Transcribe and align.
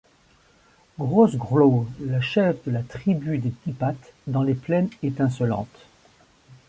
Grrothgrrowl, 0.97 1.85
le 1.99 2.19
chef 2.21 2.65
de 2.65 2.71
la 2.71 2.81
tribu 2.81 3.37
des 3.37 3.53
Dix-pattes, 3.63 4.15
dans 4.25 4.41
les 4.41 4.55
Plaine 4.55 4.89
étincelantes. 5.03 5.85